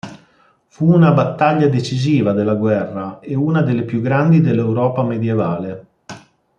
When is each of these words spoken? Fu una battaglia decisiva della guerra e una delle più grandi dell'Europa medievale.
Fu 0.65 0.91
una 0.91 1.11
battaglia 1.13 1.67
decisiva 1.69 2.33
della 2.33 2.55
guerra 2.55 3.19
e 3.19 3.35
una 3.35 3.61
delle 3.61 3.83
più 3.83 4.01
grandi 4.01 4.41
dell'Europa 4.41 5.03
medievale. 5.03 5.85